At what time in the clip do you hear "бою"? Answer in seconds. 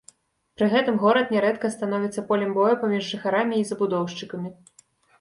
2.59-2.75